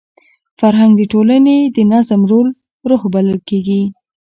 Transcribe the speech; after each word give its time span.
فرهنګ 0.59 0.91
د 0.97 1.01
ټولني 1.13 1.57
د 1.75 1.77
نظم 1.91 2.21
روح 2.89 3.01
بلل 3.13 3.39
کېږي. 3.49 3.81